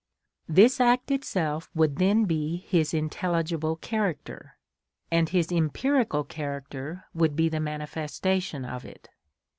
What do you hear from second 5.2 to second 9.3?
his empirical character would be the manifestation of it.